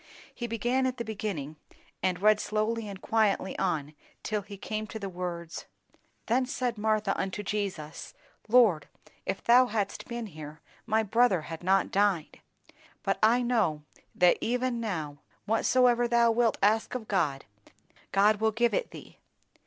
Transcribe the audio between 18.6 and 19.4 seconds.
it thee.